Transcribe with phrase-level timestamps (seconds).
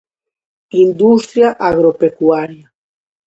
[0.83, 2.73] Industria agropecuaria.